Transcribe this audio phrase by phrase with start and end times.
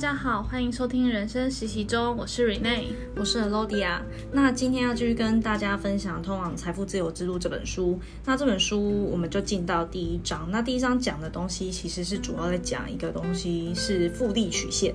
[0.00, 2.84] 大家好，欢迎收听人生实习中，我是 Rene，
[3.16, 4.00] 我是 Lodia。
[4.32, 8.00] 那今天要继续跟大家分享《通往财富自由之路》这本书。
[8.24, 10.48] 那这本书我们就进到第一章。
[10.50, 14.94] 那第一章讲的东西其实是主要在讲一个东西，是复利曲线。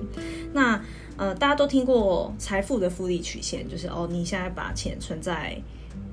[0.52, 0.82] 那
[1.16, 5.56] 呃，大家都听过财富的复利曲线，就是哦，你现在把钱存在，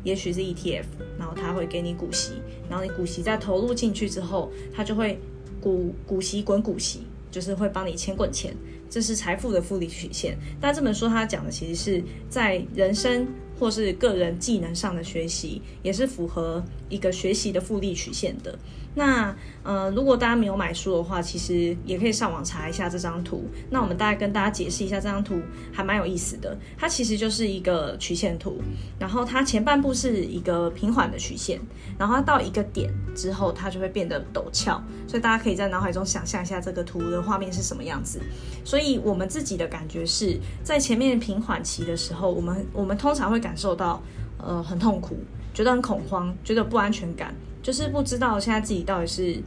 [0.03, 0.85] 也许是 ETF，
[1.17, 2.33] 然后它会给你股息，
[2.69, 5.19] 然后你股息再投入进去之后，它就会
[5.59, 7.07] 股股息滚股息。
[7.33, 8.55] 就是会帮你钱滚钱，
[8.93, 10.37] 这是财富的复利曲线。
[10.61, 13.27] 但这本书它讲的其实是在人生
[13.59, 18.55] 或是个人技能上的学习，也是符合一个学习的复利曲线的。
[18.95, 23.45] 那呃，如果大家没有买书的话，其实也可以上网查一下这张图。
[23.69, 25.39] 那我们大概跟大家解释一下这张图，
[25.71, 26.55] 还蛮有意思的。
[26.77, 28.61] 它其实就是一个曲线图，
[28.99, 31.59] 然后它前半部是一个平缓的曲线，
[31.97, 34.83] 然后它到一个点之后，它就会变得陡峭。
[35.07, 38.21] 所以大家可以在脑海中想象一下这个图的画面是什么样子。
[38.63, 44.01] 所以我们自己的感觉是在前面平缓期的时候，我们我们通常会感受到
[44.37, 45.17] 呃很痛苦，
[45.53, 47.33] 觉得很恐慌，觉得不安全感。
[47.63, 49.41] 就是不知道现在自己到底是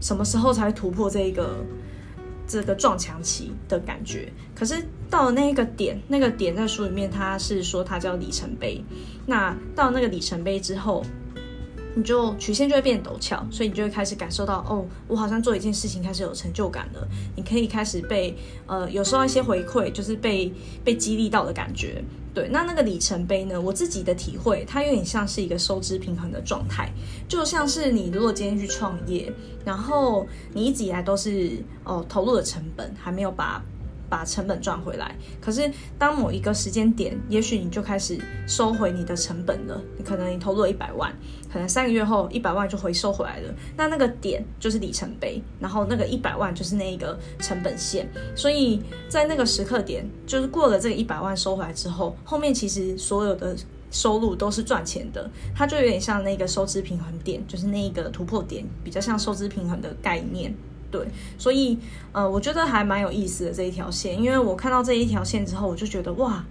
[0.00, 1.62] 什么时候才会突破这一个
[2.46, 4.32] 这个撞墙期的感觉。
[4.54, 8.82] 可是到了那一个点，那个点在书里面他是说它叫里程碑。
[9.26, 11.04] 那到那个里程碑之后，
[11.96, 17.08] 你就曲线就会变陡峭，所以你就会开始感受到哦，我好像做一件事情开始有成就感了。
[17.34, 18.36] 你可以开始被
[18.66, 20.52] 呃有时候一些回馈，就是被
[20.84, 22.04] 被激励到的感觉。
[22.36, 23.58] 对，那那个里程碑呢？
[23.58, 26.92] 我自己的体会，它有点像是一个收支平衡的状态，
[27.26, 29.32] 就像是你如果今天去创业，
[29.64, 33.64] 然后你一直以来都是哦投入的成本还没有把。
[34.08, 39.80] 把成本赚回来，可是当某一个时间点，也许你就开始收回你的成本了。
[39.98, 41.12] 你可能你投入了一百万，
[41.52, 43.54] 可能三个月后一百万就回收回来了。
[43.76, 48.08] 那那个点就是里程碑，然后那个一百万就是那一个成本线。
[48.34, 53.56] 所以在那个时刻点，就是过了这个一百万收回来之后，后面其实所有的
[53.90, 55.30] 收入都是赚钱的。
[55.54, 60.54] 它就有点像那个收支平衡点，就是那一个突破点，比较像收支平衡的概念。
[60.90, 61.78] 对，所以
[62.12, 66.44] 呃，我觉得还蛮有意思的这一条线，因为我看到这一条线之后，我就觉得哇，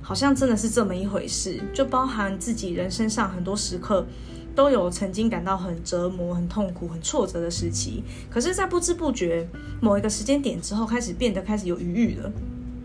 [0.00, 4.06] 好像真的是这么一回事，就包含自己人生上很多时刻
[4.54, 9.48] 都有曾经感到很折磨、很痛苦、很挫折的时期，可是，在不知不觉
[9.80, 12.32] 某一个时间点之后，开始变得开始有余裕了，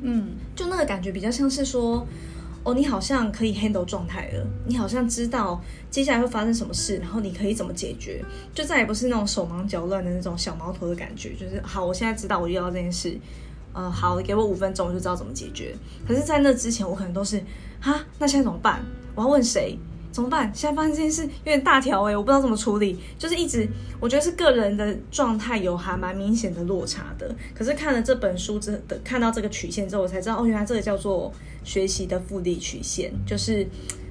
[0.02, 2.06] 嗯，就那个感觉比较像是说。
[2.67, 8.22] 哦，你好像可以 handle 状态了，你好像知道接下来会发生什么事，然后你可以怎么解决，
[8.53, 11.33] 就再也不是那种手忙脚乱的那种小毛头的感觉。
[11.35, 13.17] 就是好，我现在知道我遇到这件事，
[13.72, 15.73] 呃，好，给我五分钟，我就知道怎么解决。
[16.06, 17.41] 可是，在那之前，我可能都是，
[17.79, 18.83] 哈，那现在怎么办？
[19.16, 19.79] 我要问谁？
[20.12, 20.51] 怎么办？
[20.53, 22.97] 现在发生这件事有点大条诶，我不知道怎么处理。
[23.19, 23.68] 就是一直，
[24.00, 27.35] 我觉得是个人的状态有还蛮明显的落差的。
[27.53, 31.31] 可是看了这本书之的，看到这个曲线之后，我才知道，哦，原来这个叫做
[31.63, 33.68] 学习的复利曲线，就是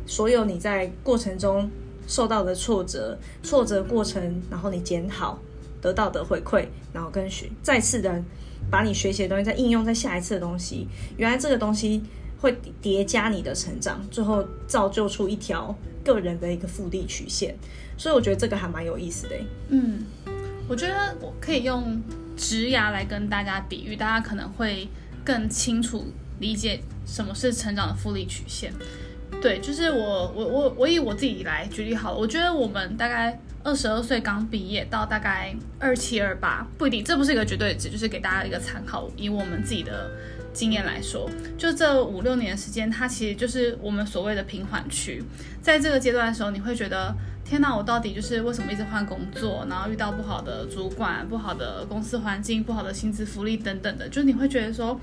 [0.07, 1.69] 所有你在过程中
[2.07, 5.37] 受到的挫折，挫折过程，然后你检讨
[5.81, 8.23] 得到的回馈，然后跟学再次的
[8.71, 10.87] 把你学习的东西再应用在下一次的东西，
[11.17, 12.03] 原来这个东西。
[12.39, 15.75] 会叠加你的成长，最后造就出一条
[16.05, 17.55] 个人的一个复利曲线，
[17.97, 19.37] 所以我觉得这个还蛮有意思的。
[19.69, 20.05] 嗯，
[20.69, 22.01] 我觉得我可以用
[22.37, 24.89] 职涯来跟大家比喻，大家可能会
[25.25, 26.05] 更清楚
[26.39, 28.73] 理解什么是成长的复利曲线。
[29.41, 40.11] 对，就是我我我我以我自己来举例好了，我觉得我们大概二十二岁刚毕业到大概二七二八，不一定，这不是一个绝对值，就是给大家一个参考，以我们自己的。
[40.57, 41.29] 经验来说，
[41.59, 45.23] 就这五六年的时间，它其实就是我们所谓的平缓区。
[45.61, 54.99] 在这个阶段的时候，你会觉得天哪，我到底就是为什么一直换工作，然后遇到不好的主管、不好的公司环境、不好的薪资福利等等的，就是你会觉得说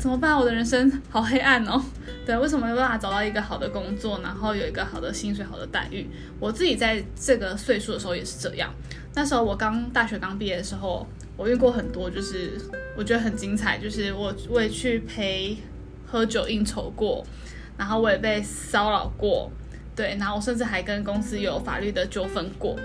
[0.00, 0.36] 怎么办？
[0.36, 1.80] 我的人生好黑暗哦。
[2.26, 6.08] 对，为什么没办法找到一个好的工作，然后有一个好的薪水、好的待遇？
[6.40, 8.74] 我自己在这个岁数的时候也是这样。
[9.14, 11.06] 那时候我刚大学刚毕业的时候。
[11.36, 12.52] 我遇过很多，就是
[12.94, 15.56] 我觉得很精彩，就是我我也去陪
[16.06, 17.24] 喝酒应酬过，
[17.78, 19.50] 然后我也被骚扰过，
[19.96, 22.76] 对，然后我甚至还跟公司有法律的纠纷过，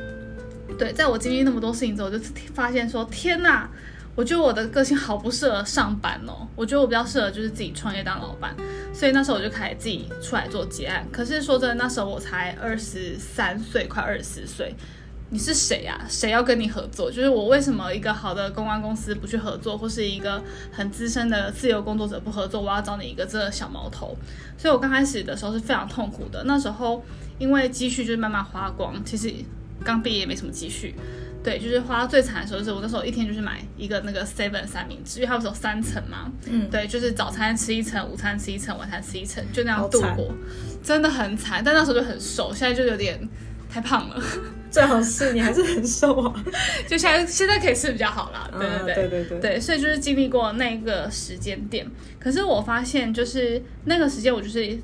[0.80, 2.18] 对，在我经历那么多事情之后，我就
[2.54, 3.70] 发现说，天哪，
[4.16, 8.56] 我觉得我的个性好不适合上班哦，我觉得我比较适合就是自己创业当老板，
[8.94, 11.06] 所以那时候我就开始自己出来做结案。
[11.12, 14.74] 可是说真的，那时候我才二十三岁，快二十四岁。
[15.32, 16.00] 你是谁呀？
[16.08, 17.12] 谁要跟你合作？
[17.12, 20.42] 就是我为什么一个好的公关公司不去合作，或是一个
[20.72, 22.62] 很资深的自由工作者不合作？
[22.62, 24.16] 我要找你一个这个小毛头。
[24.56, 26.44] 所以我刚开始的时候是非常痛苦的。
[26.46, 27.04] 那时候
[27.40, 29.34] 因为积蓄就是慢慢花光，其实
[29.84, 30.96] 刚毕业也没什么积蓄。
[31.46, 40.34] 对，就是花到最惨的时候，就是我那时候一天就是买一个那个 seven 三明治，因为它不是有三层嘛，嗯，对，就是早餐吃一层，午餐吃一层，晚餐吃一层，就那样度过，
[40.84, 41.62] 真的很惨。
[41.64, 43.30] 但那时候就很瘦，现在就有点
[43.70, 44.20] 太胖了。
[44.72, 46.44] 最好是你还是很瘦啊，
[46.88, 48.50] 就现在现在可以吃比较好啦。
[48.52, 51.86] 对对对、啊、对对对，对，所以就是经历过那个时间点，
[52.20, 54.78] 可是我发现就是那个时间我就是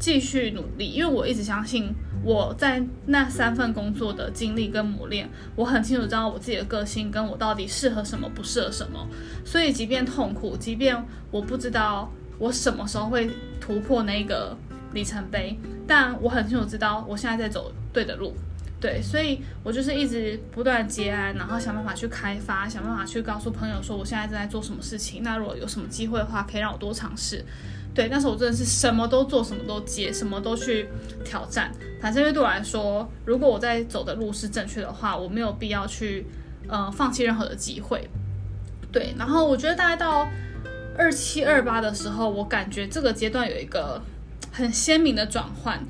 [0.00, 1.94] 继续努力，因为我一直相信。
[2.22, 9.06] 我在那三份工作的经历跟磨练，我很清楚知道我自己的个性跟我到底适合什么，不适合什么。
[9.44, 10.96] 所以即便痛苦，即便
[11.30, 13.30] 我不知道我什么时候会
[13.60, 14.56] 突破那个
[14.92, 18.34] 里程碑，但我很清楚知道我现在在走对的路。
[18.80, 25.20] 对，所以我就是一直不断接案，然后想办法去开发，想办法去告诉朋友说我现在正在做什么事情。
[25.24, 27.44] 那如果有什么机会的话，可以让我多尝试。
[27.98, 30.88] 对，那时候我真的是什么都做，什么都接，什么都去
[31.24, 31.72] 挑战。
[32.00, 36.24] 反正因为对我来说，如果我在走的路是正确的话，我没有必要去
[36.68, 38.08] 呃放弃任何的机会。
[38.92, 40.28] 对，然后我觉得大概到
[40.96, 44.00] 二七二八的时候，我感觉这个阶段有一个
[44.52, 45.84] 很鲜明的转换。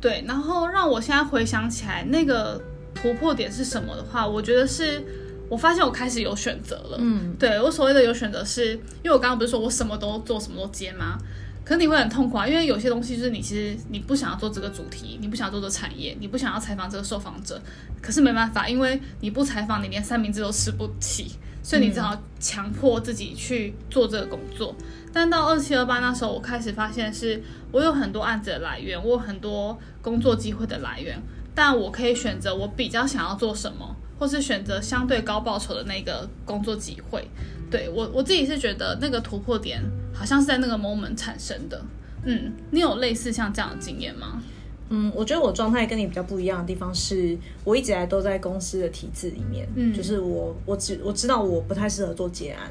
[0.00, 2.60] 对，然后让我现在回想起来，那个
[2.92, 5.00] 突破点是什么的话，我觉得是
[5.48, 6.96] 我发现我开始有选择了。
[6.98, 11.16] 嗯，对，我所谓的有选择是，因为我刚刚不是说我什么都做，什么都接吗？
[11.64, 17.60] 可是你会很痛苦啊，因为有些东西就是你其实你不想要做这个主题，你不想要做这个产业，你不想要采访这个受访者，
[18.00, 21.32] 可是没办法，因为你不采访，你连三明治都吃不起，
[21.62, 24.74] 所以你只好强迫自己去做这个工作。
[24.80, 31.16] 嗯、但到二七二八那时候，我开始发现是我有很多案子的来源，我有很多工作机会的来源，
[31.54, 37.28] 但我可以选择我比较想要做什么，或是选择相对高报酬的那个工作机会。
[37.70, 39.80] 对，我我自己是觉得那个突破点
[40.12, 41.84] 好像是在那个 moment 产生的。
[42.24, 44.42] 嗯，你有类似像这样的经验吗？
[44.90, 49.68] 嗯，我觉得我状态跟你比较不一样的地方是，我一直以来都在公司的体制里面。
[49.74, 52.70] 嗯，就是我我知我知道我不太适合做结案，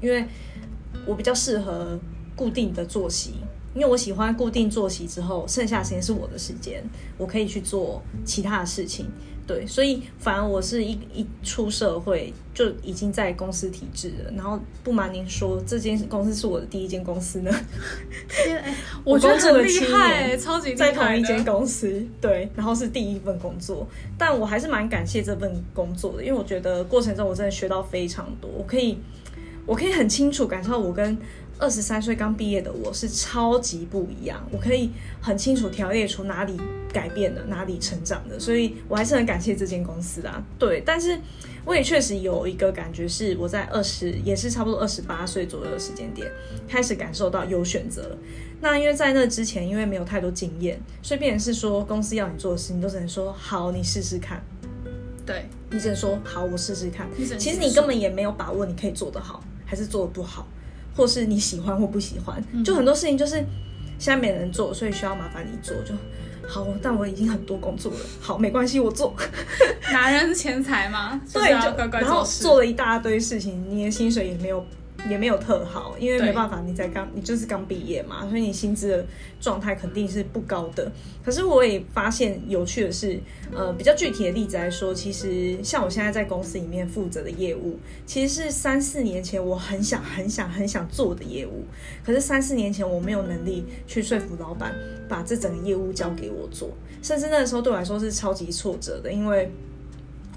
[0.00, 0.26] 因为
[1.06, 1.98] 我比较适合
[2.34, 3.34] 固定的作息。
[3.74, 6.82] 因为我喜欢固定作息之后，剩下的时间是我的时间，
[7.16, 9.06] 我可以去做其他的事情。
[9.48, 14.30] 对，所以反而我是一一出社会就已经在公司体制了。
[14.36, 17.50] 然后不瞒您说，这间公司是我的第一间公司呢。
[18.28, 22.06] 天，哎， 我觉得很厉害，超级厉害，在同一间公司。
[22.20, 28.50] 对，然后是第一份工作，但我还是蛮感谢这份工作的，因为我觉得过程中我真的学到非常多。
[28.50, 28.98] 我可以，
[29.64, 31.16] 我可以很清楚感受到我跟。
[31.58, 34.90] 二十三岁刚毕业的我是超级不一样，我可以
[35.20, 36.56] 很清楚条列出哪里
[36.92, 40.42] 改变了，哪里成长的，所以我还是很感谢这间公司啊。
[40.58, 41.18] 对，但是
[41.64, 46.30] 我也确实有一个感觉是，我在二十也是差不多二十八岁左右的时间点，
[46.68, 48.16] 开始感受到有选择。
[48.60, 54.40] 那因为在那之前，因为没有太多经验，所以变成是说公司要你做的事情，都只能说好，你试试看。
[55.26, 57.08] 对，你只能说好，我试试看。
[57.36, 60.46] 其实你根本也没有把握，你可以做得好，还是做得不好。
[60.98, 63.36] 或是你喜欢或不喜欢，就很多事情就是
[64.00, 65.94] 现在没人做，所以需要麻烦你做就
[66.48, 66.66] 好。
[66.82, 69.14] 但我已经很多工作了，好，没关系，我做。
[69.92, 71.20] 男人钱财吗？
[71.32, 74.66] 对，就然后做了一大堆事情，你的薪水也没有。
[75.08, 79.06] 也没有特好，因为没办法，你才刚，你就是刚毕业嘛，所以你薪资的
[79.40, 80.90] 状态肯定是不高的。
[81.24, 83.18] 可是我也发现有趣的是，
[83.54, 91.64] 呃，比较具体的例子来说，其实像我现在在公司里面负责的业务，其实是三四年前我很想、很想、很想做的业务。
[92.04, 94.74] 可是三四年前我没有能力去说服老板
[95.08, 96.70] 把这整个业务交给我做，
[97.02, 99.50] 甚至那个时候对我来说是超级挫折的，因为。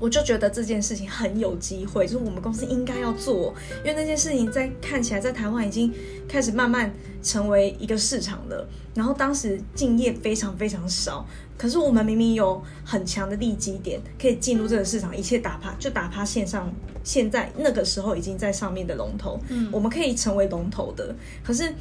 [0.01, 5.93] 我就觉得这件事情很有机会，就是我们公司应该要做，因为那件事情在看起来在台湾已经
[6.27, 6.91] 开始慢慢
[7.21, 8.67] 成为一个市场了。
[8.95, 11.23] 然后当时敬业非常非常少，
[11.55, 16.73] 可是我们明明有很强的利基点，可以进入这个市场，一切打趴就打趴线上。
[17.03, 21.15] 现在那个时候已经在上面的龙头，嗯，我们可以成为龙头的。
[21.43, 21.71] 可是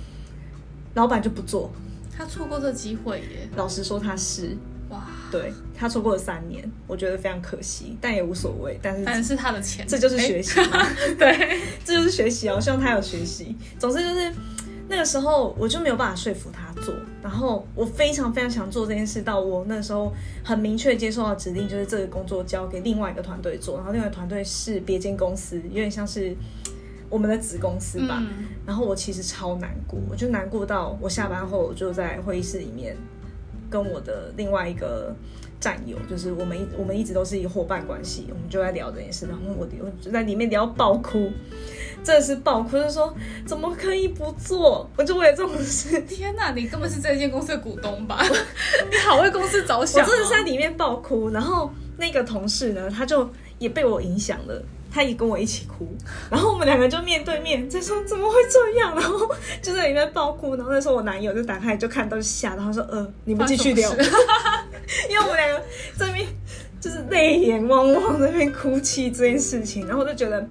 [0.93, 1.71] 老板就不做，
[2.15, 3.49] 他错过这机会耶。
[3.57, 4.55] 老实说，他是。
[5.31, 8.79] 哇，对，他错过了三年，我觉得非常可惜，但也无所谓。
[8.83, 10.61] 但是，但是他的钱，这就是学习
[11.19, 12.55] 对，这就是学习啊！
[12.55, 13.57] 我希望他有学习。
[13.79, 14.33] 总之就是
[14.89, 16.95] 那个时候，我就没有办法说服他做。
[17.23, 23.77] 然后我非常非常想做这件事，到我那时候很明确接受到指令，就是这个工作交给另外一个团队做。
[23.77, 26.35] 然后另外一个团队是别间公司，有点像是
[27.09, 28.17] 我们的子公司吧。
[28.21, 32.97] 嗯、然后我其实超难过，我就难过到我下班后我就在会议室里面。
[33.71, 35.15] 跟我的另外一个
[35.61, 41.31] 战友，就是我们一我们一直都是以伙伴关系，我们就在聊这件事，然后我我就在里面聊爆哭，
[42.03, 43.15] 真的是爆哭，就是说
[43.47, 44.91] 怎么可以不做？
[44.97, 48.23] 我就为了这种事，天哪，你根本是这间 公司的股东吧？
[48.91, 55.87] 你好为公司着想，哦，我真的是在里面爆哭，然后那个同事呢，他就也被我影响了，他也跟我一起哭，
[56.31, 59.31] 然后我们两个就面对面在说怎么会这样，然后
[59.63, 63.91] 就在里面爆哭，然后那时候我男友就打开就看到就吓，然后说呃你们继续聊，
[65.09, 65.63] 因为我们两个
[65.99, 66.27] 这边
[66.81, 70.47] 就是泪眼汪汪在那边哭泣这件事情，然后我就觉得。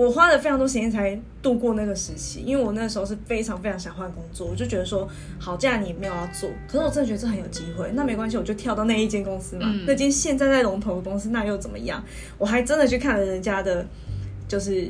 [0.00, 5.06] 我花了非常多时间才度过那个时期，因为我那时候是非常非常想换工作，我就觉得说，
[5.38, 12.02] 好，既然你没有要做，可是我真的觉得这很有机会，那没关系，我就跳到那一间公司嘛，嗯、那间现在在龙头的公司，那又怎么样？
[12.38, 13.86] 我还真的去看了人家的，
[14.48, 14.88] 就是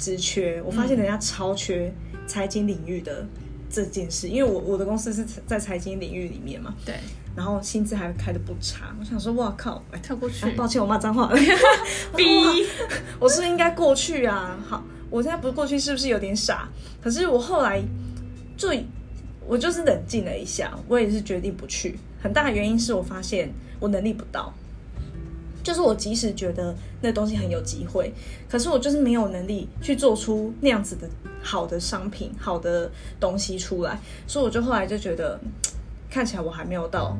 [0.00, 1.92] 职缺，我发现人家超缺
[2.26, 3.24] 财经领域的
[3.70, 6.96] 这件事，因为我我的公司是在财经领域里面嘛，对。
[7.36, 11.36] 然后薪资还开的不差，我想说，哇靠，哎，跳过去，啊、抱歉，我骂脏话了，
[12.16, 12.24] 逼，
[13.20, 14.58] 我是不是应该过去啊？
[14.68, 16.68] 好，我现在不是过去，是不是有点傻？
[17.00, 17.80] 可是我后来
[18.56, 18.68] 就，
[19.46, 21.98] 我就是冷静了一下，我也是决定不去。
[22.20, 24.52] 很大的原因是我发现我能力不到，
[25.62, 28.12] 就是我即使觉得那东西很有机会，
[28.48, 31.08] 可是我就是没有能力去做出那样子的
[31.42, 35.40] 好的商品、好的东西出来，所以我就后来就觉得。
[36.10, 37.16] 看起来我还没有到，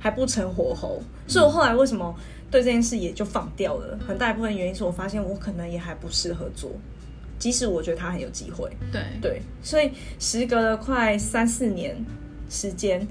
[0.00, 2.14] 还不成火候，所以我后来为什么
[2.50, 3.98] 对这件事也就放掉了？
[4.06, 6.70] 很大一部分原因是我发现我可能也还不适合做，
[7.38, 8.70] 即使我觉得他很有机会。
[8.92, 11.96] 对对，所以时隔了快三四年
[12.50, 13.06] 时间，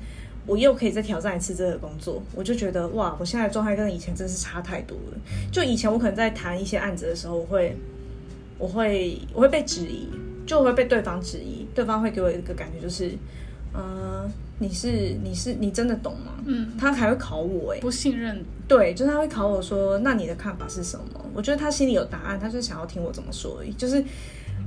[0.46, 5.18] 我又可以再挑战一次这个工作，我就觉得哇，我现在的状态跟以前真是差太多了。
[5.51, 7.75] 就以前我可能在谈一些案子的时候，我会
[8.60, 10.08] 我会我会被质疑，
[10.46, 13.08] 就我会被对方质疑，对方会给我一个感觉就是，
[13.74, 14.32] 嗯、呃。
[14.60, 16.33] 你是你是你真的懂吗？
[16.45, 18.43] 嗯，他还会考我哎，不信任。
[18.67, 21.05] 对，就是他会考我说，那你的看法是什么？
[21.33, 23.74] 我觉得他心里有答案，他就想要听我怎么说而已。
[23.74, 24.03] 就是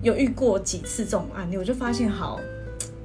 [0.02, 2.40] 有遇过几次这种案例，我就发现好，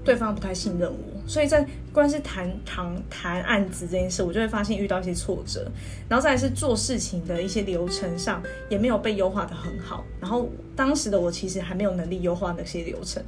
[0.03, 5.71] 对方不太信任我，所以在关是谈谈谈案子这件事，我就会发现遇到一些挫折，
[6.09, 13.23] 然后再来是做事情的一些流程上也没有被优化的很好，然后当时的我其实还没有能力优化那些流程，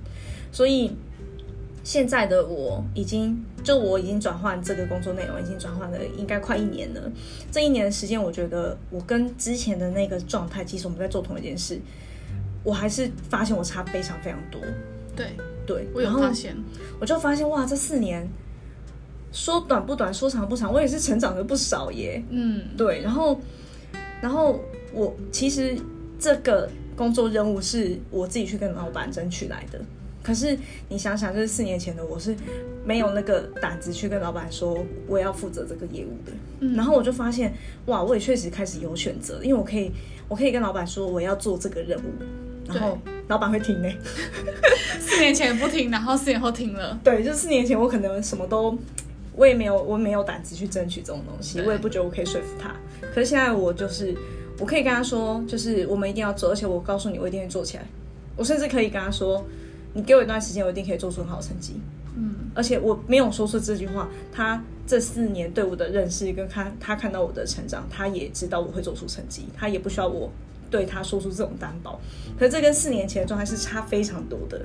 [0.51, 0.91] 所以。
[1.83, 7.11] 现在的我已经，就我已经转换这个工作内容，已经转换了应该快一年了。
[7.51, 11.77] 这一年的时间，我觉得我跟之前的那个状态，其实我们在做同一件事，
[12.63, 14.61] 我还是发现我差非常非常多。
[15.13, 15.35] 对
[15.65, 16.55] 对，我有发现，
[17.01, 18.25] 我就发现哇，这四年
[19.33, 22.23] 说短不短，说长不长，我也是成长了不少耶。
[22.29, 23.01] 嗯，对。
[23.01, 23.39] 然后，
[24.21, 24.57] 然后
[24.93, 25.77] 我其实
[26.17, 29.81] 这个工作任务是我自己去跟老板争取来的。
[30.23, 32.33] 可是你想想，就是四年前的我是
[32.85, 36.31] 没有那个胆子去跟老板说我要负责这个业务的。
[36.61, 37.53] 嗯，然后我就发现，
[37.87, 39.91] 哇，我也确实开始有选择，因为我可以，
[40.29, 42.03] 我可以跟老板说我要做这个任务，
[42.65, 43.89] 然后老板会听呢。
[44.97, 46.97] 四年前不听，然后四年后听了。
[47.03, 48.77] 对，就四年前我可能什么都，
[49.35, 52.73] 我也没有，我没有胆子去争取这种东西，我也不觉得我可以说服他。
[53.13, 54.15] 可是现在我就是，
[54.57, 57.83] 我可以跟他说，就是我们一定要做，而且我告诉你，我一定会做起来。
[58.37, 59.45] 我甚至可以跟他说。
[59.93, 61.79] 你给我一段时间，我一定可以做出很好的成绩。
[62.15, 70.31] 嗯，而且我没有说出这句话，他这四年对我的认识，跟他他看到我的成长，他也知道我会做出成绩，他也不需要我
[70.69, 71.99] 对他说出这种担保。
[72.37, 74.61] 可是这跟四年前的状态是差非常多的。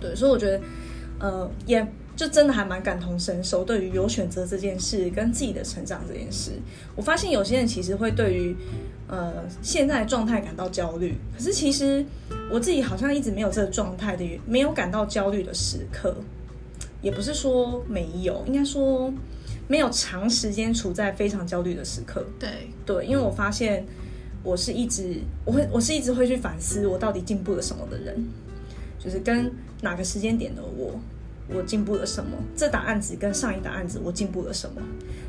[0.00, 0.60] 对，所以我觉得，
[1.18, 1.84] 呃，也
[2.16, 6.52] 就真的还蛮感同身受，对于有选择这件事跟自己的成长这件事，
[6.94, 8.56] 我发现有些人其实会对于。
[9.06, 12.04] 呃，现在的状态感到焦虑，可是其实
[12.50, 16.16] 我自己好像一直没有这个状态的，没有感到焦虑的时刻，
[17.02, 19.12] 也不是说没有，应该说
[19.68, 22.24] 没有长时间处在非常焦虑的时刻。
[22.40, 22.48] 对
[22.86, 23.84] 对，因为我发现
[24.42, 28.24] 我是一直我会我是一直会去反思我到底进步了什么的人，
[28.98, 29.52] 就是跟
[29.82, 30.98] 哪个时间点的我。
[31.48, 32.30] 我进步了什么？
[32.56, 34.80] 这档案子跟上一档案子我进步了什么？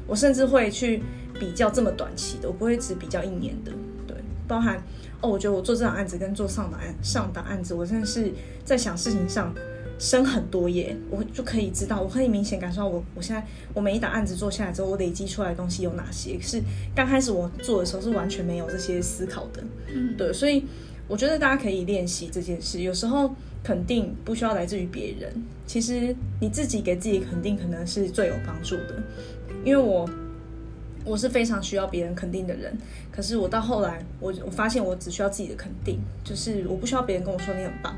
[0.08, 1.02] 我甚至会去
[1.40, 3.72] 比较这么短期的，我不会只比较一年的。
[4.08, 4.16] 对，
[4.48, 4.82] 包含
[5.22, 8.32] 哦，我觉得我做这档案子跟做上档案上档案子，我真的是
[8.64, 9.54] 在想事情上
[10.00, 10.96] 深很多耶。
[11.10, 16.40] 我就可以知道，我可以明显感受到我我现在我每一档案子做下来之后，我累积出来的东西有哪些？
[16.40, 16.62] 是
[16.96, 19.64] 刚开始我做的时候是完全没有这些思考的。
[19.94, 20.64] 嗯，对，所以
[21.08, 22.82] 我觉得大家可以练习这件事。
[22.82, 23.36] 有时候。
[23.66, 25.34] 肯定不需要来自于别人，
[25.66, 29.02] 其实你自己给自己肯定可能是最有帮助的。
[29.64, 30.08] 因为我
[31.04, 32.78] 我是非常需要别人肯定的人，
[33.12, 37.96] 可是我到后来我我发现我只需要自己的肯定，就是我不需要别人跟我说你很棒，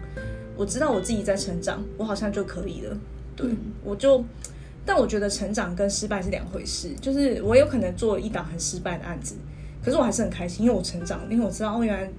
[0.56, 2.98] 我知道我自己在成长，我好像就可以了。
[3.36, 4.24] 对，嗯、我就，
[4.86, 9.36] 但我觉得成长跟失败是两回事，就是我有可能做一档很失败的案子，
[9.84, 12.10] 可是我还是很开心，因为我成长，因为我知道哦原来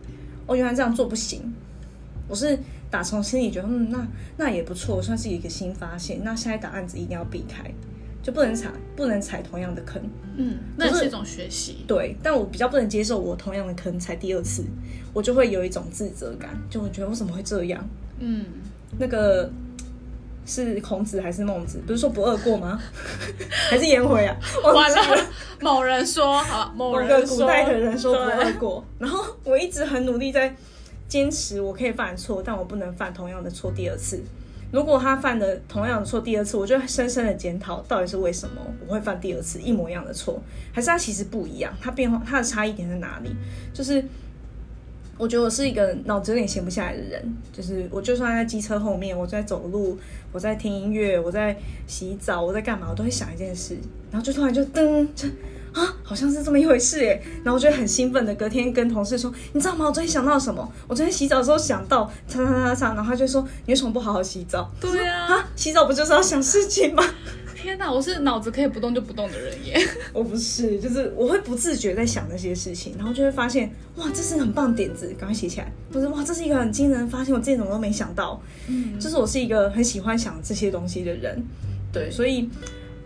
[0.46, 1.50] 哦原来这样做不行，
[2.28, 2.58] 我是。
[2.90, 6.22] 打从心里觉得，嗯，那那也不错，算是一个新发现。
[6.24, 7.70] 那下一档案子一定要避开，
[8.22, 10.00] 就不能踩不能踩同样的坑。
[10.36, 11.84] 嗯，那也是一种学习。
[11.86, 14.64] 对，但我比较不能接受我同样的坑踩第二次，
[15.12, 17.86] 我就会有一种自责感，就会觉得我怎么会这样？
[18.20, 18.44] 嗯，
[18.98, 19.50] 那个
[20.46, 21.80] 是孔子还是孟子？
[21.86, 22.80] 不是说不貳过吗？
[23.68, 24.34] 还是颜回啊？
[24.64, 25.26] 完了，
[25.60, 30.54] 某人说，好，某个古代的人说不貳过，然后我一直很努力在
[31.08, 34.22] 坚持，我可以犯错，但我不能犯同样的错第二次。
[34.70, 40.38] 如果他犯的同样的错第二次，我就深深的检讨，到底是为什么我会犯第二次一模一样的错，
[40.72, 43.34] 还是他其实不一样，他变化他的差异点在哪里？
[43.72, 44.04] 就是
[45.16, 49.98] 我觉得我是一个脑子有点闲不下来的人，就是我就算在机车后面，我在走路，
[50.32, 53.74] 我在听音乐，我在洗澡，我在干嘛，我都会想一件事，
[54.10, 55.08] 然后就突然就噔。
[55.72, 59.86] 啊，好像是这么一回事耶，然后我就很兴奋的隔天跟同事说，你知道吗？
[59.86, 60.72] 我昨天想到什么？
[60.86, 64.70] 我昨天洗澡的时候想到，擦擦擦擦，然后他就说，你为什么不好好洗澡？
[64.80, 67.04] 对啊，啊，洗澡不就是要想事情吗？
[67.60, 69.76] 天哪，我是脑子可以不动就不动的人耶。
[70.14, 75.70] 我不是，就是我会不自觉在想那些事情，然后就会发现，哇，这是很棒的点子，赶快写起来。
[75.90, 78.40] 不是，哇，这是一个很惊人的发现，我自己怎么都没想到。
[78.68, 81.42] 嗯，就是我是一个很喜欢想这些东西的人，
[81.92, 82.48] 对，所以。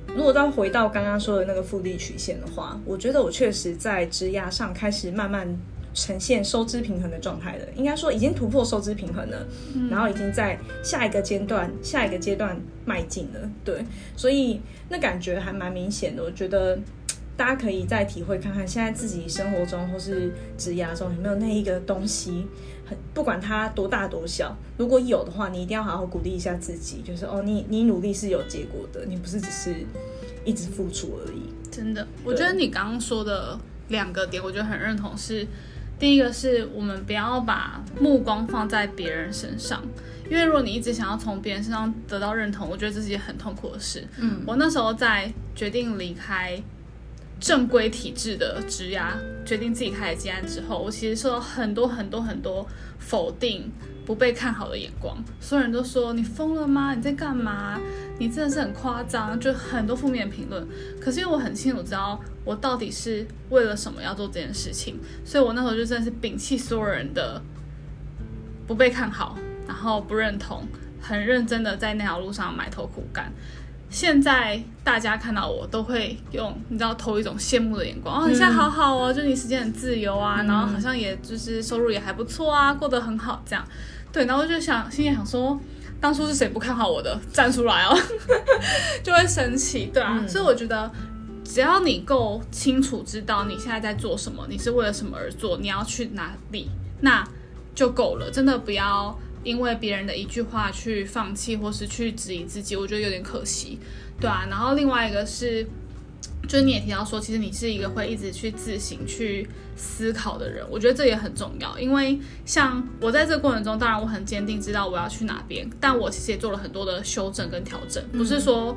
[0.09, 5.49] 如果再回到刚刚说的那个复利曲线的话，我觉得我确实在职涯上开始慢慢
[5.95, 7.65] 呈现收支平衡的状态了。
[7.77, 13.51] 应该说已经突破收支平衡了，嗯、然后已经在下一个阶段、下一个阶段迈进了。
[13.65, 13.85] 对，
[14.17, 16.23] 所以那感觉还蛮明显的。
[16.23, 16.79] 我觉得
[17.43, 22.47] 大家可以再体会看看，现在自己生活中或是职涯中有没有那一个东西。
[22.87, 29.75] 很不管它多大多小，如果有的话，你一定要好好鼓励一下自己，就是哦，你你努力是有结果的，你不是只是
[30.45, 31.53] 一直付出而已。
[31.69, 33.59] 真的，我觉得你刚刚说的
[33.89, 35.41] 两个点，我觉得很认同是。
[35.41, 35.47] 是
[35.99, 39.83] 第一个是我们不要把目光放在别人身上，
[40.31, 44.07] 因为如果你一直想要从别人身上得到认同，我觉得这是一件很痛苦的事。
[44.19, 46.63] 嗯，我那时候在决定离开。
[47.43, 52.65] 正规体制的职涯，决定自己开始接案之后，我其实受到很多很多很多
[53.01, 53.69] 否定、
[54.07, 55.17] 不被看好的眼光。
[55.41, 56.95] 所有人都说你疯了吗？
[56.95, 57.81] 你在干嘛？
[58.21, 60.65] 你真的是很夸张，就很多负面评论。
[61.01, 67.43] 可是因为我很清楚知道我到底是为了什么要做这件事情，所以我那时候就真的是摒弃所有人的
[68.69, 70.65] 不被看好，然后不认同，
[71.01, 73.33] 很认真的在那条路上埋头苦干。
[73.93, 83.63] 现在大家看到我都会用你知道投一种羡慕的眼光哦，你现在好好哦，就你时间很自由啊，嗯、然后好像也就是收入也还不错啊，过得很好这样。
[84.11, 85.61] 对，然后我就想心里想说，
[86.01, 87.95] 当初是谁不看好我的， 站出来哦，
[89.05, 90.19] 就会生气，对啊。
[90.19, 90.91] 嗯、所以我觉得，
[91.45, 96.71] 只要你够清楚知道你现在在做什么，你是为了什么而做，你要去哪里，
[97.03, 97.23] 那
[97.75, 99.15] 就够了，真的不要。
[99.45, 103.79] 因为别人的一句话去放弃，或是去质疑自己，我觉得有点可惜，
[104.21, 104.47] 对啊。
[104.49, 105.67] 然后另外一个是，
[106.49, 111.79] 就是你也提到说，其实你是一个会一直去自省、去思考的人，我觉得这也很重要。
[111.79, 118.71] 因为像我在这个过程中，当然我很坚定知道我要去哪边，但我其实也做了很多的修正跟调整，不是说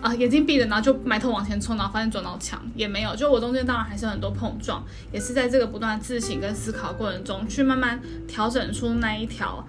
[0.00, 3.16] 啊、呃、眼睛闭着，然后就埋头往前冲，然后发现撞到墙，也没有。
[3.16, 9.66] 就我中间当然还是很多碰撞，也是在这个不断自省跟思考过程中，去慢慢调整出那一条。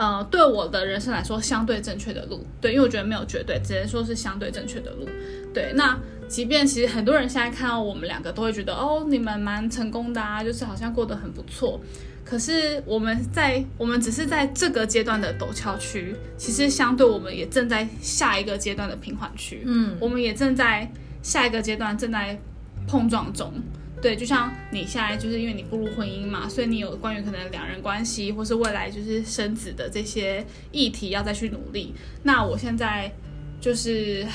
[0.00, 5.06] 呃，对我的人生来说，相对正确的路，对，因为我觉得没有绝对，只能说是相对正确的路，
[5.52, 5.74] 对。
[5.74, 5.94] 那
[6.26, 11.78] 即便其实很多人现在看到我们两个，都会觉得哦，你们蛮成功的啊，就是好像过得很不错。
[12.24, 20.90] 可是我们在，我们只是在这个阶段的陡峭区，其实相对我们也正在下一个阶段的平缓区，嗯，我们也正在
[21.22, 22.40] 下一个阶段正在
[22.86, 23.52] 碰撞中。
[24.00, 31.94] 对，就像你现在就是因为你步入婚姻嘛，所以你有关于可能两人关系或是未来就是生子的这些议题要再去努力。
[32.22, 33.12] 那我现在
[33.60, 34.26] 就是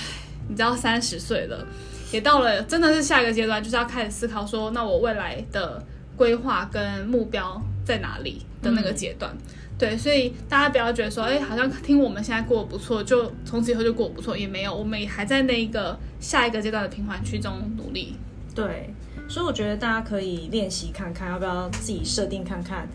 [0.48, 1.68] 你知道三十岁了，
[2.12, 5.84] 也到了真的是下一个阶段，就是要开始思考说，那我未来的
[6.16, 9.32] 规划跟目标在哪里的那个阶段。
[9.34, 9.42] 嗯、
[9.80, 18.16] 对，所以大家不要觉得说，哎，好像听我们现在过得不错，就从此以后就过得不错，也没有，我们也还在那一个下一个阶段的平缓区中努力。
[18.54, 18.94] 对。
[19.28, 22.88] 所以我觉得大家可以练习看看，要不要自己设定看看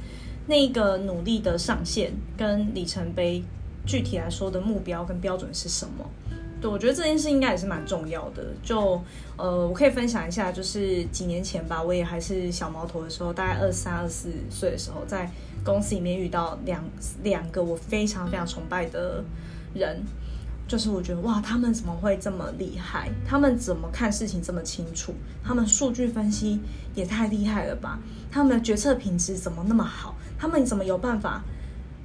[0.47, 3.43] 那个努力的上限跟里程碑，
[3.87, 6.09] 具体来说的目标跟标准是什么？
[6.61, 8.45] 对，我觉得这件事应该也是蛮重要的。
[8.63, 9.01] 就
[9.37, 15.31] 呃，我可以分享一下，就是几年前吧，我也还是小毛头的时候，大概二三、二四岁的时候，在
[15.65, 16.85] 公司里面遇到两
[17.23, 19.25] 两个我非常非常崇拜的
[19.75, 20.03] 人。
[20.71, 23.11] 就是我觉得哇，他们怎么会这么厉害？
[23.27, 25.13] 他们怎么看事情这么清楚？
[25.43, 26.61] 他们数据分析
[26.95, 27.99] 也太厉害了吧？
[28.31, 30.15] 他们的决策品质怎么那么好？
[30.39, 31.43] 他们怎么有办法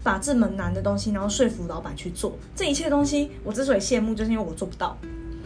[0.01, 2.35] 把这么难的东西，然后说服老板去做？
[2.55, 4.97] 这一切东西，我之所以羡慕，就是因为我做不到。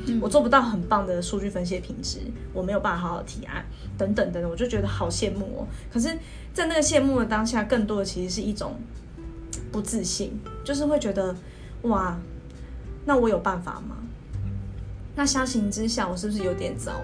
[0.05, 2.19] 嗯、我做不到很棒的数据分析的品质，
[2.53, 3.65] 我没有办法好好提案，
[3.97, 5.67] 等等等等，我就觉得好羡慕哦。
[5.91, 6.17] 可是，
[6.53, 8.79] 在那个羡慕的当下，更多的其实是一种
[9.73, 11.36] 不自信，就是会觉得
[11.82, 12.17] 哇，
[13.10, 13.98] 那我有办法吗？
[15.15, 17.02] 那相形之下，我是不是有点糟？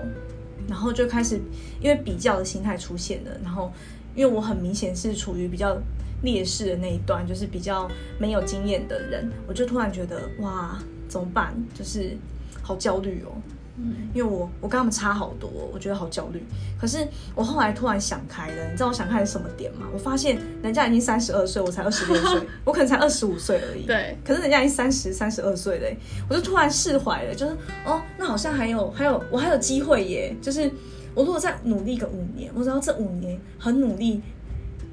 [0.68, 1.42] 然后就开始
[1.82, 3.72] 因为比较的心态出现了，然后
[4.14, 5.76] 因为我很明显是处于比较
[6.22, 7.90] 劣势的那一段，就是比较
[8.20, 11.56] 没有经验的人，我就突然觉得哇，怎么办？
[11.74, 12.16] 就是
[12.62, 13.32] 好焦虑哦。
[13.78, 16.42] 嗯，因为我我跟他们差好多，我觉得好焦虑。
[16.80, 19.86] 可是我后来突然想开了，你知道我想开是什么点吗？
[19.94, 23.86] 我发现人家已经三十二岁，我才二十六岁， 我可能才二十五岁而已。
[23.86, 25.98] 对，可是人家已经三十三十二岁了，
[26.30, 27.52] 我就突然释怀了，就是
[27.86, 30.34] 哦，那好像还有还有我还有机会耶。
[30.42, 30.72] 就是
[31.14, 34.22] 我如果再努力个五年，我知道这五年很努力，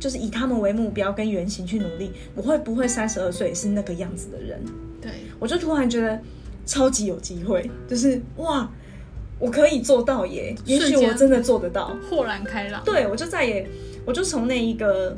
[0.00, 4.60] 就是以他们为目标跟原型去努力，我会不会三十二岁是那个样子的人？
[5.00, 6.20] 对，我就突然觉得。
[6.64, 8.70] 超级有机会，就是哇，
[9.38, 10.54] 我可以做到耶！
[10.64, 12.82] 也许我真的做得到，豁然开朗。
[12.84, 13.66] 对，我就再也，
[14.04, 15.16] 我就从那一个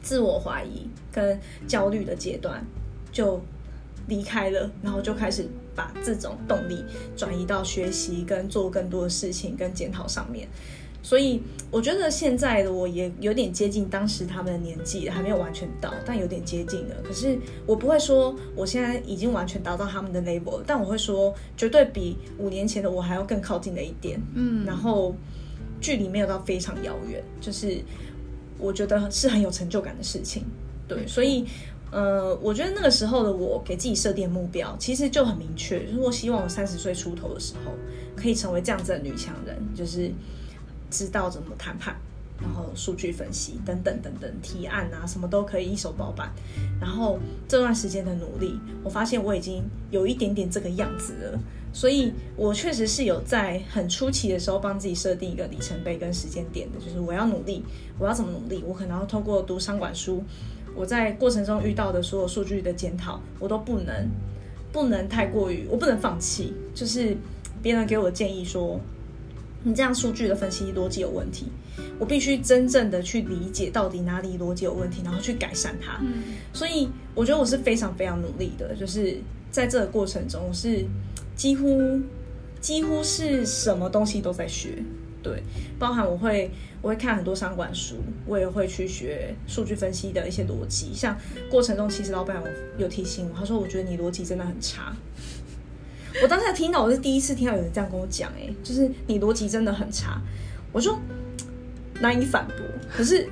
[0.00, 2.64] 自我怀疑跟焦虑的阶段
[3.10, 3.40] 就
[4.06, 6.84] 离开了，然后就开始把这种动力
[7.16, 10.48] 转移到学习跟做更多的事情跟检讨上面。
[11.02, 16.94] 所以我觉得现在的我也有点接近当时他们的年纪，还没有完全到，但有点接近了。
[17.02, 17.36] 可是
[17.66, 24.20] 我不会说我现在已经完全达到他们的 level，但我会说绝对比五年前的我还要更靠近了一点。
[24.34, 25.12] 嗯，然后
[25.80, 27.82] 距离没有到非常遥远，就是
[28.56, 30.44] 我觉得是很有成就感的事情。
[30.86, 31.44] 对，所以
[31.90, 37.72] 呃，我觉得那个时候的我给自己设定目标，其实就很明确，就是我希望我三十岁出头的时候
[38.14, 40.12] 可以成为这样子的女强人，就是。
[40.92, 41.96] 知道怎么谈判，
[42.38, 46.30] 然后数据分析等等等等，提案啊什么都可以一手包办。
[46.78, 51.40] 然后这段时间的努力，我发现我已经有一点点这个样子了。
[51.74, 57.64] 所以我确实是有在很初期的时候帮自己设定一个里程碑跟时间点的，就是我要努力，
[57.98, 58.62] 我要怎么努力？
[58.66, 60.22] 我可能要透过读商管书，
[60.74, 64.10] 我在过程中遇到的所有数据的检讨，我都不能
[64.70, 66.52] 不能太过于，我不能放弃。
[66.74, 67.16] 就是
[67.62, 68.78] 别人给我的建议说。
[69.64, 71.46] 你这样数据的分析逻辑有问题，
[71.98, 75.98] 我必须真正的去理解到底哪里逻辑有问题，然后去改善它。
[76.02, 79.18] 嗯，所以我觉得我是非常非常努力的，就是
[79.50, 80.84] 在这个过程中，我是
[81.36, 82.00] 几乎
[82.60, 84.82] 几乎是什么东西都在学，
[85.22, 85.42] 对，
[85.78, 87.96] 包含我会我会看很多商管书，
[88.26, 90.92] 我也会去学数据分析的一些逻辑。
[90.92, 91.16] 像
[91.48, 92.42] 过程中，其实老板
[92.78, 94.92] 有提醒我，他说我觉得你逻辑真的很差。
[96.20, 100.20] 我当时听到，我是第一次听到有人这样跟我讲，哎，就是你逻辑真的很差，
[100.72, 100.98] 我说
[102.00, 102.56] 难以反驳，
[102.92, 103.26] 可是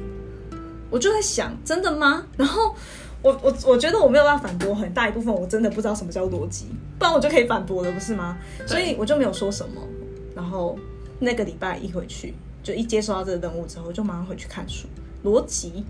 [0.89, 2.25] 我就在想，真的吗？
[2.37, 2.75] 然后
[3.23, 6.67] 我我我觉得我没有办法反驳，很大一部分我真的不知道什么叫逻辑，
[6.99, 8.39] 不然我就可以反驳了，不是吗？
[8.67, 9.81] 所以我就没有说什么。
[10.35, 10.79] 然后
[11.19, 14.87] 那个礼拜一回去，就一接收到这个任务之后，就马上回去看书，
[15.25, 15.85] 逻辑。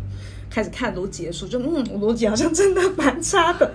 [0.53, 3.73] 开始看逻辑的书，就嗯，我逻辑好像真的蛮差的。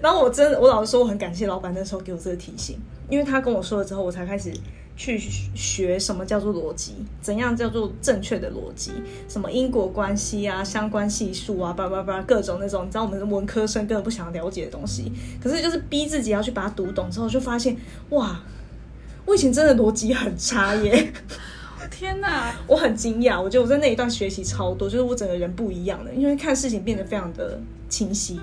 [0.00, 2.78] 然后我真的，我老实说，我很感谢老板那时候给我这个提醒，
[3.10, 4.52] 因为他跟我说了之后，我才开始
[4.96, 5.18] 去
[5.52, 8.92] 学什么叫做逻辑，怎样叫做正确的逻辑，
[9.28, 15.10] 什么因果关系啊、相关系数啊，叭叭叭，各种那种，你知道我们文科生根本不想了解的东西，
[15.42, 17.76] 可是就是逼自己要去把它读懂之后，就发现
[18.10, 18.40] 哇，
[19.26, 21.12] 我以前真的逻辑很差耶。
[21.92, 28.40] 天哪，我很惊讶，我觉得我在那一段学习超多，就是我整个人不一样了，因为看事情变得非常的清晰。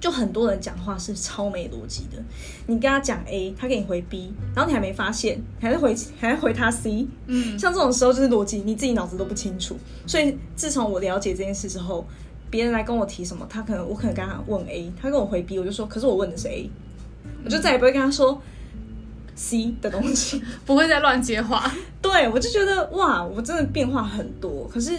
[0.00, 2.20] 就很多人讲话是超没逻辑的，
[2.66, 9.76] 你跟他讲 A，他给你回 B，然后你还没发现，还是回还是回他 C，嗯，像这种时候就是逻辑你自己脑子都不清楚。
[10.06, 12.04] 所以自从我了解这件事之后，
[12.50, 16.68] 别人来跟我提什么，他可能我可能跟他问 A，他跟我回 B，我就说，可是我问的是 A，
[17.44, 18.40] 我就再也不会跟他说。
[19.34, 24.92] C 的东西 不会再乱接话， 对，我就觉得哇，我真的变化很多，可是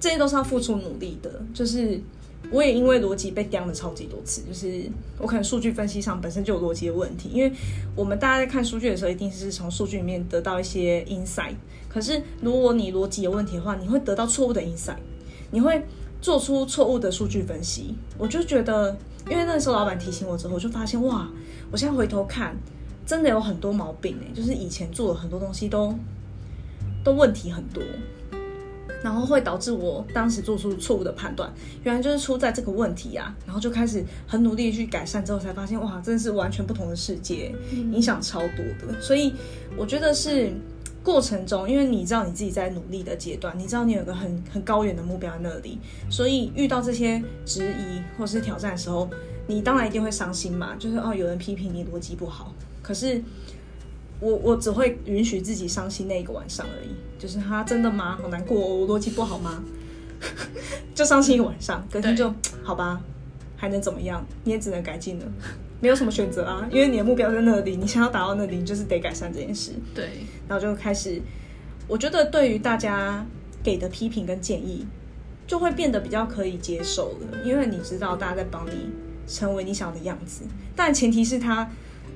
[0.00, 1.30] 这些都是要付出努力的。
[1.52, 2.00] 就是
[2.50, 4.82] 我也因为逻辑被刁了超级多次，就是
[5.18, 7.52] 我可能数据分析上本身就有逻辑的问题，因为
[7.94, 11.54] 我们大家在看数据的时候，一定是从数据里面得到一些 insight。
[11.88, 14.96] 可是如果你逻辑有问题的话，你会得到错误的 insight，
[15.50, 15.84] 你会
[16.20, 17.94] 做出错误的数据分析。
[18.18, 18.96] 我就觉得，
[19.28, 21.28] 因为那时候老板提醒我之后，我就发现哇，
[21.70, 22.56] 我现在回头看。
[23.06, 25.94] 真的有很多毛病哎，就是以前做的很多东西都
[27.04, 27.80] 都问题很多，
[29.00, 31.48] 然后会导致我当时做出错误的判断，
[31.84, 39.00] 原来就是出在这个问题啊，然后就开始很努力去改善，之后才发现哇，真的是完全不同的世界，影响超多的。
[39.00, 39.32] 所以
[39.76, 40.52] 我觉得是
[41.04, 45.78] 过程中，因为你知道你自己在努力的阶段，你知道你有个很很高远的目标在那里，
[46.10, 49.08] 所以遇到这些质疑或是挑战的时候，
[49.46, 52.52] 你当然一定会伤心嘛，就是哦，有人批评你逻辑不好。
[52.86, 53.20] 可是
[54.20, 56.90] 我我只会允许自己伤心那一个晚上而已。
[57.18, 58.16] 就是他真的吗？
[58.22, 59.64] 好难过，我逻辑不好吗？
[60.94, 63.00] 就伤心一个晚上，隔天就好吧，
[63.56, 64.24] 还能怎么样？
[64.44, 65.24] 你也只能改进了，
[65.80, 69.72] 没有什么选择啊，因为你的目标在那里，你想要达到那里，你就是得改善这件事。
[69.94, 70.10] 对，
[70.46, 71.20] 然后就开始，
[71.88, 73.26] 我觉得对于大家
[73.64, 74.86] 给的批评跟建议，
[75.46, 78.90] 就会变得比较可以接受了，因为你知道大家在帮你
[79.26, 80.42] 成为你想要的样子，
[80.76, 81.70] 但前提是他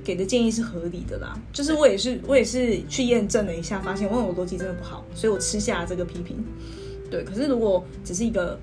[0.05, 1.39] 给的建议是合理的啦。
[1.53, 6.37] 就是我也是，我也是去验证了一下，发现问我逻辑真的不好，所以我吃下了这个批评。
[7.11, 8.59] 对，可是如果只是一个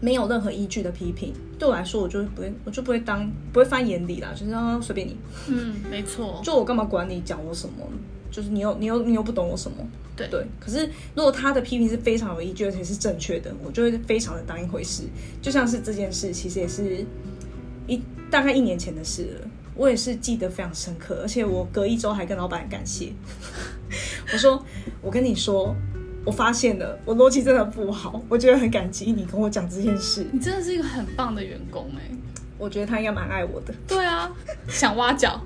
[0.00, 5.16] 没有任何依据的批评，对我来说，我就不会，我就不会当，不会放眼里啦，就是说随便你。
[5.48, 6.40] 嗯，没错。
[6.42, 7.86] 就我干嘛管你讲我什么？
[8.30, 9.76] 就是你又你又你又不懂我什么？
[10.14, 10.46] 对对。
[10.60, 15.02] 可是如果他的批评是非常有依据而且是正确的，我就会非常的当一回事。
[15.42, 17.04] 就像是这件事，其实也是
[17.88, 18.00] 一
[18.30, 23.12] 大概一年前的事了，我也是记得非常深刻，而且我隔一周还跟老板感谢，
[24.32, 24.64] 我说
[25.00, 25.74] 我跟你说。
[26.22, 30.26] 我发现了，我逻辑真的不好，我觉得很感激你跟我讲这件事。
[30.30, 32.02] 你真的是一个很棒的员工哎，
[32.58, 33.72] 我觉得他应该蛮爱我的。
[33.88, 34.30] 对啊，
[34.68, 35.40] 想挖角，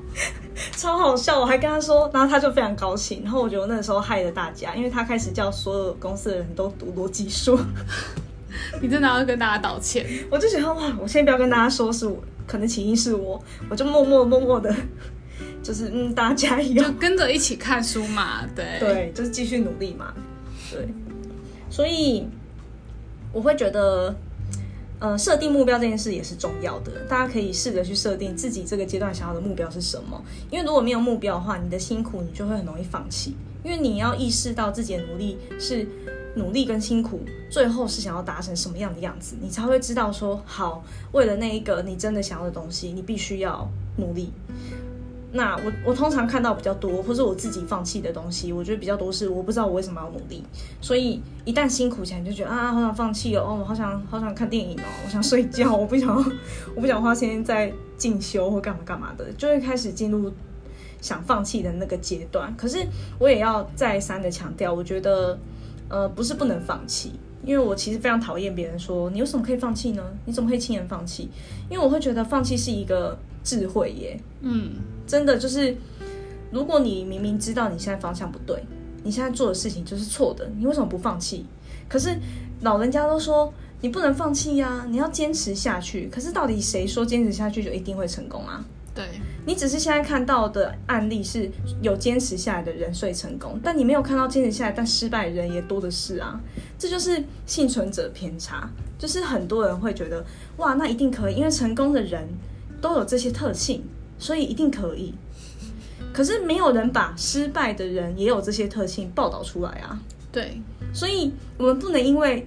[0.77, 1.39] 超好笑。
[1.39, 3.23] 我还跟他说，然后他就非常高兴。
[3.23, 7.57] 然后我觉得我那个时候害了大家，因为他开始叫所有公司的人都读逻辑书。
[8.83, 10.05] 你真的要跟大家道歉？
[10.29, 14.75] 我就觉得哇，我现在不要跟大家说是我，可能起因是我，我就默默默默的，
[15.63, 18.47] 就是嗯，大家一样，就跟着一起看书嘛。
[18.55, 20.13] 对对，就是继续努力嘛。
[20.71, 20.89] 对，
[21.71, 22.27] 所以
[23.33, 24.15] 我会觉得，
[24.99, 27.05] 呃，设定目标这件事也是重要的。
[27.09, 30.23] 大家可以试着去设定自己这个阶段想要的目标是什么。
[30.51, 33.35] 因为如果没有目标的话，你的辛苦你就会很容易放弃。
[33.63, 35.87] 因为你要意识到自己的努力是
[36.35, 44.33] 努力跟辛苦，最后是想要达成什么样的样子，你才会知道说，好，为了那一个你真的想要的东西，你必须要努力。
[45.37, 50.45] 那我我通常看到比较多，或是我自己放弃的东西，我觉得比较多是我不知道我为什么要努力，
[50.81, 56.17] 所以一旦辛苦起来，你就觉得啊，好想放弃哦，我好想好想看电影哦，我想睡觉，我不想
[56.77, 60.33] 我不想花时间在进修或干嘛干嘛的，就会开始进入
[61.01, 62.55] 想放弃的那个阶段。
[62.57, 62.87] 可是
[63.19, 65.37] 我也要再三的强调，我觉得
[65.89, 67.13] 呃不是不能放弃，
[67.45, 70.03] 因为我其实非常讨厌别人说你有什么可以放弃呢？
[70.25, 71.29] 你怎么可以轻言放弃？
[71.71, 74.73] 因为我会觉得放弃是一个智慧耶，嗯。
[75.07, 75.77] 真的就是，
[76.51, 78.59] 如果你明明知道你现在方向不对，
[79.03, 81.45] 你现在做的事情就是错的，你为什么不放弃？
[81.87, 82.17] 可是
[82.63, 86.09] 老人家都说你不能放弃呀，你要坚持下去。
[86.11, 88.65] 可是到底谁说坚持下去就一定会成功啊？
[88.95, 89.05] 对，
[89.47, 91.51] 你只是现在看到的案例是
[91.83, 96.41] 有坚持下来的人所以成功，但你没有看到坚持下来但失败的人也多的是啊。
[96.79, 100.25] 这就是幸存者偏差，就是很多人会觉得
[100.57, 102.29] 哇，那一定可以，因为成功的人
[102.81, 103.83] 都有这些特性。
[104.17, 105.13] 所以一定可以，
[106.13, 110.01] 可是没有人把失败的人也有这些特性报道出来啊。
[110.31, 110.63] 对，
[110.95, 112.47] 所以我们不能因为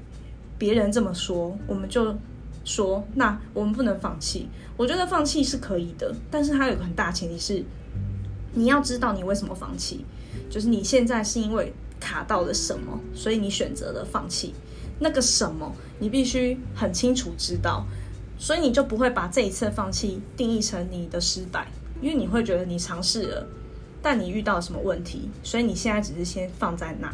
[0.58, 2.16] 别人这么说，我们就
[2.68, 4.50] 说那我们不能放弃。
[4.76, 7.64] 我觉得放弃是可以的，但是它有个很大前提是
[8.54, 10.04] 你要知道你为什么放弃，
[10.50, 14.54] 就是你现在是因为卡到了什么，所以你选择了放弃。
[15.00, 17.86] 那个什么，你必须很清楚知道。
[18.40, 21.68] 所以你就不会把这一次放弃定义成你的失败，
[22.02, 23.48] 因为你会觉得你尝试了，
[24.00, 27.12] 但你遇到了什么问题，所以你现在只是先放在那，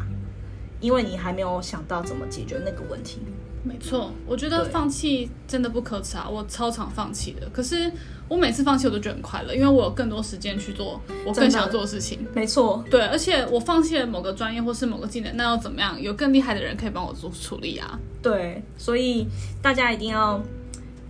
[0.82, 3.20] 因为你还没有想到怎么解决那个问题。
[3.64, 7.48] 没错，我觉得放弃真的不可耻啊，我超常放弃的。
[7.54, 7.92] 可是
[8.28, 12.26] 我每次放弃我都觉得很快乐，因为我有更多时间去做我更想做的事情。
[12.34, 16.00] 没错，对，而且我放弃了某个专业或是某个技能，那又怎么样？
[16.02, 18.00] 有更厉害的人可以帮我做处理啊。
[18.22, 19.28] 对，所以
[19.62, 20.42] 大家一定要。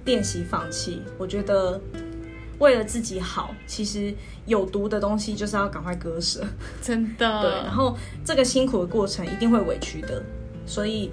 [0.06, 1.80] 练习放弃，我觉得
[2.60, 4.14] 为了自己好，其实
[4.46, 6.46] 有毒的东西就是要赶快割舍，
[6.82, 7.42] 真的。
[7.42, 10.22] 对，然后这个辛苦的过程一定会委屈的，
[10.66, 11.10] 所以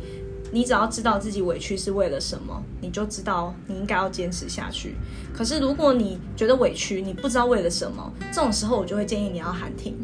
[0.52, 4.96] 你只要知道自己委屈是为了什么，你就知道你应该要坚持下去。
[5.32, 9.96] 可是如果你觉得委屈，你不知道为了什么，这种时候我就会建议你要喊停。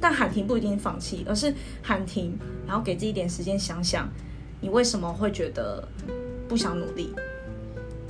[0.00, 4.06] 但喊停不一定放弃，而是喊停，然后给自己一点时间想想，
[4.60, 5.88] 你为什么会觉得
[6.46, 7.14] 不想努力。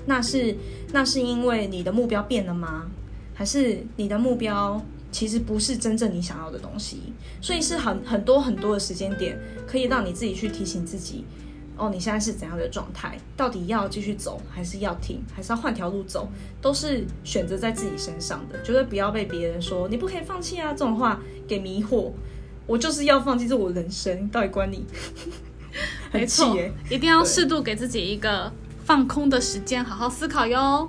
[0.05, 0.57] 那是
[0.93, 2.91] 那是因为你的目标变了吗？
[3.33, 6.99] 还是你的目标其实不是真正你想要的东西？
[7.41, 11.25] 所以是很很多很多的时间点，可以让你自己去提醒自己：
[11.77, 13.19] 哦，你现在是怎样的状态？
[13.37, 16.29] 到底要继续走，还是要停，还是要换条路走？
[16.61, 22.13] 都是选择在自己身上的，绝对不要被别人说你不可以放弃啊这种话给迷惑。
[22.67, 24.85] 我就是要放弃，这我人生到底关你？
[26.13, 26.57] 没错，
[26.89, 28.53] 一定要适度给自己一个。
[28.85, 30.87] 放空的时间，好好思考哟。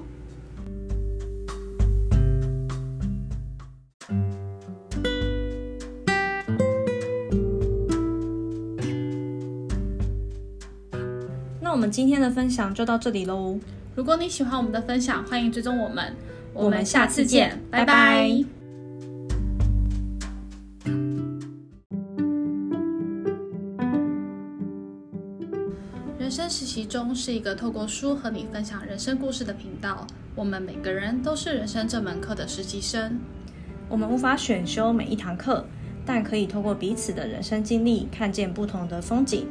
[11.85, 13.59] 们今天的分享就到这里喽。
[13.93, 16.15] 如果你喜欢我们的分享，欢迎追踪我们。
[16.51, 18.27] 我们下次见，拜拜。
[26.17, 30.07] 人生实习中是一个透过书和你分享人生故事的频道。
[30.33, 33.19] 我们每个人都是人生这门课的实习生。
[33.87, 35.63] 我们无法选修每一堂课，
[36.03, 39.47] 但可以透过彼此的人生经历，看见不同的风景。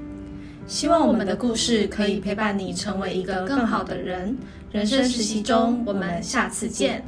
[0.67, 4.37] 希望我们的故事可以陪伴你成为一个更好的人。
[4.73, 7.05] 人生实习中，我们下次见。